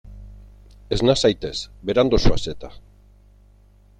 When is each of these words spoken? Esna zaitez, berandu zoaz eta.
Esna 0.97 1.15
zaitez, 1.27 1.53
berandu 1.91 2.21
zoaz 2.25 2.39
eta. 2.55 2.75